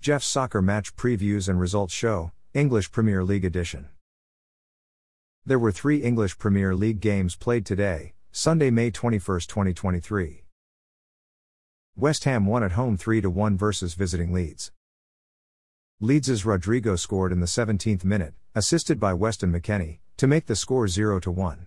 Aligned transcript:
Jeff's 0.00 0.26
Soccer 0.26 0.62
Match 0.62 0.96
Previews 0.96 1.46
and 1.46 1.60
Results 1.60 1.92
Show, 1.92 2.32
English 2.54 2.90
Premier 2.90 3.22
League 3.22 3.44
Edition. 3.44 3.90
There 5.44 5.58
were 5.58 5.72
three 5.72 5.98
English 5.98 6.38
Premier 6.38 6.74
League 6.74 7.00
games 7.00 7.36
played 7.36 7.66
today, 7.66 8.14
Sunday, 8.32 8.70
May 8.70 8.90
21, 8.90 9.20
2023. 9.40 10.44
West 11.96 12.24
Ham 12.24 12.46
won 12.46 12.62
at 12.62 12.72
home 12.72 12.96
3 12.96 13.20
1 13.20 13.58
versus 13.58 13.92
visiting 13.92 14.32
Leeds. 14.32 14.72
Leeds' 16.00 16.46
Rodrigo 16.46 16.96
scored 16.96 17.30
in 17.30 17.40
the 17.40 17.46
17th 17.46 18.02
minute, 18.02 18.32
assisted 18.54 18.98
by 18.98 19.12
Weston 19.12 19.52
McKennie, 19.52 19.98
to 20.16 20.26
make 20.26 20.46
the 20.46 20.56
score 20.56 20.88
0 20.88 21.20
1. 21.20 21.66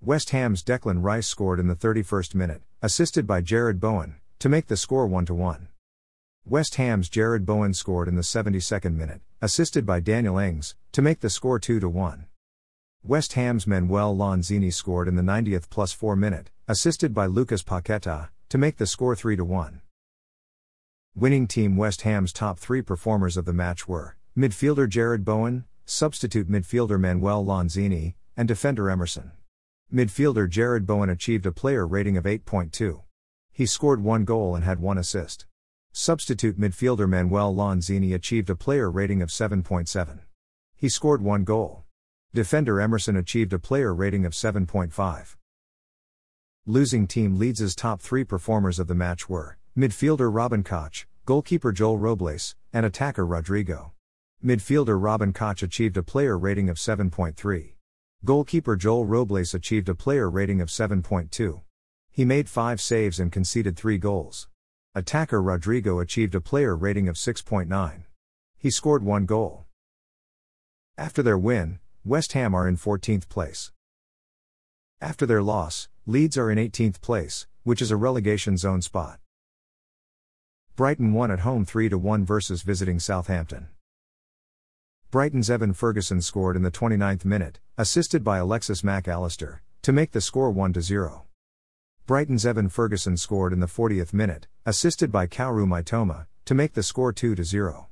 West 0.00 0.30
Ham's 0.30 0.62
Declan 0.62 1.02
Rice 1.02 1.26
scored 1.26 1.58
in 1.58 1.66
the 1.66 1.74
31st 1.74 2.36
minute, 2.36 2.62
assisted 2.82 3.26
by 3.26 3.42
Jarrod 3.42 3.80
Bowen, 3.80 4.14
to 4.38 4.48
make 4.48 4.68
the 4.68 4.76
score 4.76 5.08
1 5.08 5.26
1. 5.26 5.68
West 6.50 6.76
Ham's 6.76 7.10
Jarrod 7.10 7.44
Bowen 7.44 7.74
scored 7.74 8.08
in 8.08 8.14
the 8.14 8.22
72nd 8.22 8.94
minute, 8.94 9.20
assisted 9.42 9.84
by 9.84 10.00
Daniel 10.00 10.38
Ings, 10.38 10.76
to 10.92 11.02
make 11.02 11.20
the 11.20 11.28
score 11.28 11.58
2 11.58 11.86
1. 11.86 12.24
West 13.02 13.34
Ham's 13.34 13.66
Manuel 13.66 14.16
Lanzini 14.16 14.72
scored 14.72 15.08
in 15.08 15.16
the 15.16 15.22
90th 15.22 15.68
plus 15.68 15.92
4 15.92 16.16
minute, 16.16 16.50
assisted 16.66 17.12
by 17.12 17.26
Lucas 17.26 17.62
Paqueta, 17.62 18.30
to 18.48 18.56
make 18.56 18.78
the 18.78 18.86
score 18.86 19.14
3 19.14 19.36
1. 19.36 19.82
Winning 21.14 21.46
team 21.46 21.76
West 21.76 22.00
Ham's 22.00 22.32
top 22.32 22.58
three 22.58 22.80
performers 22.80 23.36
of 23.36 23.44
the 23.44 23.52
match 23.52 23.86
were 23.86 24.16
midfielder 24.34 24.88
Jarrod 24.88 25.26
Bowen, 25.26 25.66
substitute 25.84 26.50
midfielder 26.50 26.98
Manuel 26.98 27.44
Lanzini, 27.44 28.14
and 28.38 28.48
defender 28.48 28.88
Emerson. 28.88 29.32
Midfielder 29.92 30.48
Jarrod 30.48 30.86
Bowen 30.86 31.10
achieved 31.10 31.44
a 31.44 31.52
player 31.52 31.86
rating 31.86 32.16
of 32.16 32.24
8.2. 32.24 33.02
He 33.52 33.66
scored 33.66 34.02
one 34.02 34.24
goal 34.24 34.54
and 34.54 34.64
had 34.64 34.80
one 34.80 34.96
assist. 34.96 35.44
Substitute 35.92 36.58
midfielder 36.58 37.08
Manuel 37.08 37.54
Lanzini 37.54 38.14
achieved 38.14 38.50
a 38.50 38.54
player 38.54 38.90
rating 38.90 39.22
of 39.22 39.30
7.7. 39.30 40.20
He 40.76 40.88
scored 40.88 41.22
one 41.22 41.44
goal. 41.44 41.84
Defender 42.32 42.80
Emerson 42.80 43.16
achieved 43.16 43.52
a 43.52 43.58
player 43.58 43.94
rating 43.94 44.24
of 44.24 44.32
7.5. 44.32 45.36
Losing 46.66 47.06
team 47.06 47.38
Leeds' 47.38 47.74
top 47.74 48.00
three 48.00 48.24
performers 48.24 48.78
of 48.78 48.86
the 48.86 48.94
match 48.94 49.28
were 49.28 49.56
midfielder 49.76 50.32
Robin 50.32 50.62
Koch, 50.62 51.06
goalkeeper 51.24 51.72
Joel 51.72 51.98
Robles, 51.98 52.54
and 52.72 52.84
attacker 52.84 53.26
Rodrigo. 53.26 53.92
Midfielder 54.44 55.02
Robin 55.02 55.32
Koch 55.32 55.62
achieved 55.62 55.96
a 55.96 56.02
player 56.02 56.38
rating 56.38 56.68
of 56.68 56.76
7.3. 56.76 57.74
Goalkeeper 58.24 58.76
Joel 58.76 59.06
Robles 59.06 59.54
achieved 59.54 59.88
a 59.88 59.94
player 59.94 60.28
rating 60.28 60.60
of 60.60 60.68
7.2. 60.68 61.62
He 62.10 62.24
made 62.24 62.48
five 62.48 62.80
saves 62.80 63.18
and 63.18 63.32
conceded 63.32 63.76
three 63.76 63.98
goals. 63.98 64.48
Attacker 64.98 65.40
Rodrigo 65.40 66.00
achieved 66.00 66.34
a 66.34 66.40
player 66.40 66.74
rating 66.74 67.06
of 67.08 67.14
6.9. 67.14 68.02
He 68.58 68.68
scored 68.68 69.04
one 69.04 69.26
goal. 69.26 69.66
After 70.96 71.22
their 71.22 71.38
win, 71.38 71.78
West 72.04 72.32
Ham 72.32 72.52
are 72.52 72.66
in 72.66 72.76
14th 72.76 73.28
place. 73.28 73.70
After 75.00 75.24
their 75.24 75.40
loss, 75.40 75.88
Leeds 76.04 76.36
are 76.36 76.50
in 76.50 76.58
18th 76.58 77.00
place, 77.00 77.46
which 77.62 77.80
is 77.80 77.92
a 77.92 77.96
relegation 77.96 78.56
zone 78.56 78.82
spot. 78.82 79.20
Brighton 80.74 81.12
won 81.12 81.30
at 81.30 81.40
home 81.40 81.64
3 81.64 81.90
1 81.90 82.24
versus 82.24 82.62
visiting 82.62 82.98
Southampton. 82.98 83.68
Brighton's 85.12 85.48
Evan 85.48 85.74
Ferguson 85.74 86.20
scored 86.20 86.56
in 86.56 86.62
the 86.62 86.72
29th 86.72 87.24
minute, 87.24 87.60
assisted 87.76 88.24
by 88.24 88.38
Alexis 88.38 88.82
Mac 88.82 89.06
Allister, 89.06 89.62
to 89.82 89.92
make 89.92 90.10
the 90.10 90.20
score 90.20 90.50
1 90.50 90.74
0. 90.80 91.27
Brighton's 92.08 92.46
Evan 92.46 92.70
Ferguson 92.70 93.18
scored 93.18 93.52
in 93.52 93.60
the 93.60 93.66
40th 93.66 94.14
minute, 94.14 94.46
assisted 94.64 95.12
by 95.12 95.26
Kaoru 95.26 95.66
Mitoma, 95.66 96.24
to 96.46 96.54
make 96.54 96.72
the 96.72 96.82
score 96.82 97.12
2 97.12 97.44
0. 97.44 97.88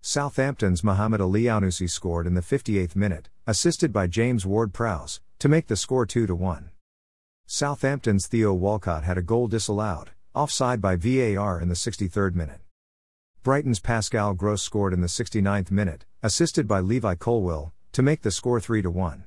Southampton's 0.00 0.82
Mohamed 0.82 1.20
Elyounoussi 1.20 1.88
scored 1.88 2.26
in 2.26 2.34
the 2.34 2.40
58th 2.40 2.96
minute, 2.96 3.28
assisted 3.46 3.92
by 3.92 4.08
James 4.08 4.44
Ward 4.44 4.72
Prowse, 4.72 5.20
to 5.38 5.48
make 5.48 5.68
the 5.68 5.76
score 5.76 6.04
2 6.04 6.26
1. 6.34 6.70
Southampton's 7.46 8.26
Theo 8.26 8.52
Walcott 8.52 9.04
had 9.04 9.16
a 9.16 9.22
goal 9.22 9.46
disallowed, 9.46 10.10
offside 10.34 10.80
by 10.80 10.96
VAR 10.96 11.60
in 11.60 11.68
the 11.68 11.76
63rd 11.76 12.34
minute. 12.34 12.62
Brighton's 13.44 13.78
Pascal 13.78 14.34
Gross 14.34 14.60
scored 14.60 14.92
in 14.92 15.02
the 15.02 15.06
69th 15.06 15.70
minute, 15.70 16.04
assisted 16.20 16.66
by 16.66 16.80
Levi 16.80 17.14
Colwill, 17.14 17.72
to 17.92 18.02
make 18.02 18.22
the 18.22 18.32
score 18.32 18.58
3 18.58 18.82
1. 18.82 19.24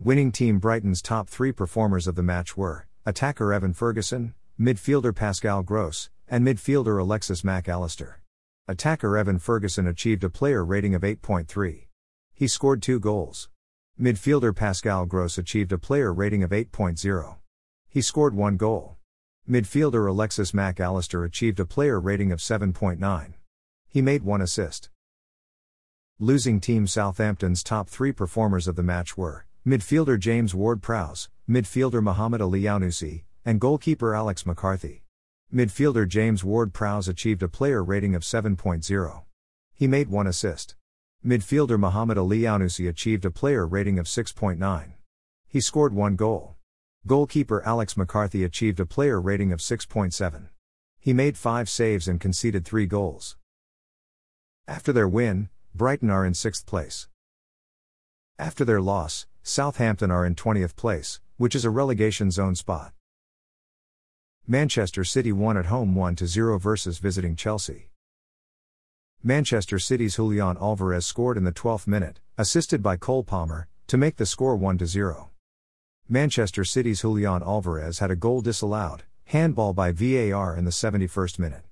Winning 0.00 0.32
team 0.32 0.58
Brighton's 0.58 1.00
top 1.00 1.28
three 1.28 1.52
performers 1.52 2.06
of 2.06 2.16
the 2.16 2.22
match 2.22 2.56
were 2.56 2.86
attacker 3.06 3.52
Evan 3.52 3.72
Ferguson, 3.72 4.34
midfielder 4.60 5.14
Pascal 5.14 5.62
Gross, 5.62 6.10
and 6.28 6.44
midfielder 6.44 7.00
Alexis 7.00 7.44
Mac 7.44 7.68
Allister. 7.68 8.20
Attacker 8.66 9.16
Evan 9.16 9.38
Ferguson 9.38 9.86
achieved 9.86 10.24
a 10.24 10.28
player 10.28 10.64
rating 10.64 10.94
of 10.94 11.02
8.3. 11.02 11.86
He 12.34 12.48
scored 12.48 12.82
two 12.82 12.98
goals. 12.98 13.48
Midfielder 13.98 14.54
Pascal 14.54 15.06
Gross 15.06 15.38
achieved 15.38 15.70
a 15.72 15.78
player 15.78 16.12
rating 16.12 16.42
of 16.42 16.50
8.0. 16.50 17.36
He 17.88 18.02
scored 18.02 18.34
one 18.34 18.56
goal. 18.56 18.96
Midfielder 19.48 20.08
Alexis 20.08 20.52
Mac 20.52 20.80
Allister 20.80 21.22
achieved 21.22 21.60
a 21.60 21.66
player 21.66 22.00
rating 22.00 22.32
of 22.32 22.40
7.9. 22.40 23.34
He 23.88 24.02
made 24.02 24.22
one 24.24 24.42
assist. 24.42 24.90
Losing 26.18 26.60
team 26.60 26.88
Southampton's 26.88 27.62
top 27.62 27.88
three 27.88 28.12
performers 28.12 28.66
of 28.66 28.74
the 28.74 28.82
match 28.82 29.16
were 29.16 29.46
midfielder 29.66 30.18
James 30.18 30.54
Ward 30.54 30.82
Prowse, 30.82 31.30
midfielder 31.48 32.02
Mohamed 32.02 32.42
Elyounoussi, 32.42 33.22
and 33.46 33.58
goalkeeper 33.58 34.14
Alex 34.14 34.44
McCarthy. 34.44 35.04
Midfielder 35.52 36.06
James 36.06 36.44
Ward 36.44 36.74
Prowse 36.74 37.08
achieved 37.08 37.42
a 37.42 37.48
player 37.48 37.82
rating 37.82 38.14
of 38.14 38.20
7.0. 38.20 39.22
He 39.72 39.86
made 39.86 40.08
one 40.10 40.26
assist. 40.26 40.76
Midfielder 41.24 41.78
Mohamed 41.78 42.18
Elyounoussi 42.18 42.86
achieved 42.86 43.24
a 43.24 43.30
player 43.30 43.66
rating 43.66 43.98
of 43.98 44.04
6.9. 44.04 44.92
He 45.48 45.60
scored 45.62 45.94
one 45.94 46.16
goal. 46.16 46.56
Goalkeeper 47.06 47.62
Alex 47.64 47.96
McCarthy 47.96 48.44
achieved 48.44 48.80
a 48.80 48.86
player 48.86 49.18
rating 49.18 49.50
of 49.50 49.60
6.7. 49.60 50.48
He 51.00 51.14
made 51.14 51.38
five 51.38 51.70
saves 51.70 52.06
and 52.06 52.20
conceded 52.20 52.66
three 52.66 52.86
goals. 52.86 53.38
After 54.68 54.92
their 54.92 55.08
win, 55.08 55.48
Brighton 55.74 56.10
are 56.10 56.26
in 56.26 56.34
sixth 56.34 56.66
place. 56.66 57.08
After 58.38 58.64
their 58.64 58.80
loss, 58.80 59.26
Southampton 59.44 60.10
are 60.10 60.26
in 60.26 60.34
20th 60.34 60.74
place, 60.74 61.20
which 61.36 61.54
is 61.54 61.64
a 61.64 61.70
relegation 61.70 62.32
zone 62.32 62.56
spot. 62.56 62.92
Manchester 64.44 65.04
City 65.04 65.30
won 65.30 65.56
at 65.56 65.66
home 65.66 65.94
1 65.94 66.16
0 66.16 66.58
versus 66.58 66.98
visiting 66.98 67.36
Chelsea. 67.36 67.90
Manchester 69.22 69.78
City's 69.78 70.16
Julian 70.16 70.56
Alvarez 70.60 71.06
scored 71.06 71.36
in 71.36 71.44
the 71.44 71.52
12th 71.52 71.86
minute, 71.86 72.18
assisted 72.36 72.82
by 72.82 72.96
Cole 72.96 73.22
Palmer, 73.22 73.68
to 73.86 73.96
make 73.96 74.16
the 74.16 74.26
score 74.26 74.56
1 74.56 74.84
0. 74.84 75.30
Manchester 76.08 76.64
City's 76.64 77.02
Julian 77.02 77.40
Alvarez 77.40 78.00
had 78.00 78.10
a 78.10 78.16
goal 78.16 78.40
disallowed, 78.40 79.04
handball 79.26 79.72
by 79.72 79.92
VAR 79.92 80.56
in 80.56 80.64
the 80.64 80.72
71st 80.72 81.38
minute. 81.38 81.64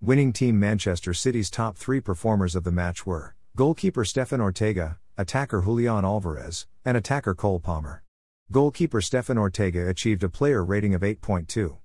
Winning 0.00 0.32
team 0.32 0.58
Manchester 0.58 1.12
City's 1.12 1.50
top 1.50 1.76
three 1.76 2.00
performers 2.00 2.56
of 2.56 2.64
the 2.64 2.72
match 2.72 3.04
were 3.04 3.34
goalkeeper 3.54 4.04
Stefan 4.04 4.40
Ortega, 4.40 4.98
attacker 5.18 5.62
Julian 5.62 6.04
Alvarez, 6.04 6.66
and 6.84 6.94
attacker 6.94 7.34
Cole 7.34 7.58
Palmer. 7.58 8.02
Goalkeeper 8.52 9.00
Stefan 9.00 9.38
Ortega 9.38 9.88
achieved 9.88 10.22
a 10.22 10.28
player 10.28 10.62
rating 10.62 10.94
of 10.94 11.00
8.2. 11.00 11.78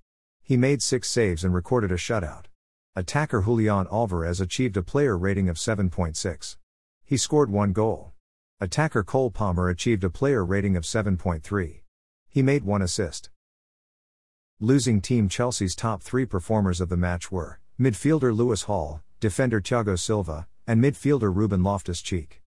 He 0.44 0.58
made 0.58 0.82
six 0.82 1.10
saves 1.10 1.46
and 1.46 1.54
recorded 1.54 1.94
a 1.94 1.96
shutout. 1.96 2.46
Attacker 2.94 3.42
Julian 3.44 3.88
Alvarez 3.90 4.42
achieved 4.42 4.76
a 4.76 4.84
player 4.84 5.18
rating 5.18 5.48
of 5.48 5.56
7.6. 5.56 6.58
He 7.06 7.16
scored 7.16 7.50
one 7.50 7.72
goal. 7.72 8.12
Attacker 8.60 9.02
Cole 9.02 9.32
Palmer 9.32 9.70
achieved 9.70 10.04
a 10.04 10.10
player 10.10 10.44
rating 10.44 10.76
of 10.76 10.84
7.3. 10.84 11.82
He 12.28 12.44
made 12.44 12.64
one 12.64 12.82
assist. 12.82 13.30
Losing 14.60 15.00
team 15.00 15.30
Chelsea's 15.30 15.74
top 15.74 16.04
three 16.04 16.26
performers 16.26 16.82
of 16.82 16.90
the 16.90 16.98
match 16.98 17.32
were 17.32 17.62
midfielder 17.80 18.36
Lewis 18.36 18.64
Hall, 18.64 19.02
defender 19.22 19.62
Thiago 19.62 19.98
Silva, 19.98 20.48
and 20.68 20.84
midfielder 20.84 21.34
Ruben 21.34 21.64
Loftus 21.64 22.02
Cheek. 22.02 22.41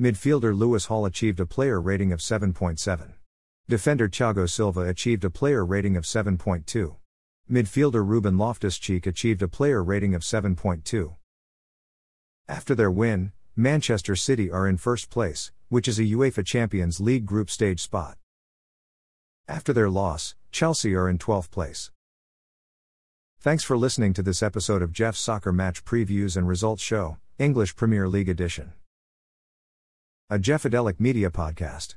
Midfielder 0.00 0.56
Lewis 0.56 0.86
Hall 0.86 1.04
achieved 1.04 1.40
a 1.40 1.44
player 1.44 1.78
rating 1.78 2.10
of 2.10 2.20
7.7. 2.20 3.12
Defender 3.68 4.08
Thiago 4.08 4.48
Silva 4.48 4.88
achieved 4.88 5.26
a 5.26 5.28
player 5.28 5.62
rating 5.62 5.94
of 5.94 6.04
7.2. 6.04 6.96
Midfielder 7.50 8.06
Ruben 8.06 8.38
Loftus 8.38 8.78
Cheek 8.78 9.06
achieved 9.06 9.42
a 9.42 9.48
player 9.48 9.84
rating 9.84 10.14
of 10.14 10.22
7.2. 10.22 11.16
After 12.48 12.74
their 12.74 12.90
win, 12.90 13.32
Manchester 13.54 14.16
City 14.16 14.50
are 14.50 14.66
in 14.66 14.78
first 14.78 15.10
place, 15.10 15.52
which 15.68 15.86
is 15.86 15.98
a 15.98 16.04
UEFA 16.04 16.46
Champions 16.46 16.98
League 16.98 17.26
group 17.26 17.50
stage 17.50 17.80
spot. 17.80 18.16
After 19.46 19.74
their 19.74 19.90
loss, 19.90 20.34
Chelsea 20.50 20.94
are 20.94 21.10
in 21.10 21.18
12th 21.18 21.50
place. 21.50 21.90
Thanks 23.38 23.64
for 23.64 23.76
listening 23.76 24.14
to 24.14 24.22
this 24.22 24.42
episode 24.42 24.80
of 24.80 24.92
Jeff's 24.92 25.20
Soccer 25.20 25.52
Match 25.52 25.84
Previews 25.84 26.38
and 26.38 26.48
Results 26.48 26.82
Show, 26.82 27.18
English 27.38 27.76
Premier 27.76 28.08
League 28.08 28.30
Edition 28.30 28.72
a 30.32 30.38
Jeffadelic 30.38 31.00
Media 31.00 31.28
podcast. 31.28 31.96